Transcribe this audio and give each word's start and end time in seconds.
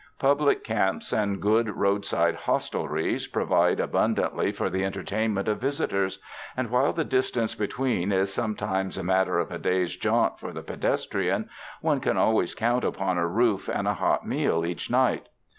Public 0.17 0.63
camps 0.63 1.13
and 1.13 1.39
good 1.39 1.69
roadside 1.77 2.33
hostelries 2.33 3.27
provide 3.27 3.77
abund 3.77 4.15
antly 4.15 4.51
for 4.55 4.67
the 4.67 4.83
entertainment 4.83 5.47
of 5.47 5.61
visitors, 5.61 6.17
and 6.57 6.71
while 6.71 6.91
the 6.91 7.03
distance 7.03 7.53
between 7.53 8.11
is 8.11 8.33
sometimes 8.33 8.97
a 8.97 9.03
matter 9.03 9.37
of 9.37 9.51
a 9.51 9.59
day's 9.59 9.95
jaunt 9.95 10.39
for 10.39 10.53
the 10.53 10.63
pedestrian, 10.63 11.51
one 11.81 11.99
can 11.99 12.17
always 12.17 12.55
count 12.55 12.83
upon 12.83 13.19
a 13.19 13.27
roof 13.27 13.69
and 13.71 13.87
a 13.87 13.93
hot 13.93 14.25
meal 14.25 14.65
each 14.65 14.89
night. 14.89 15.27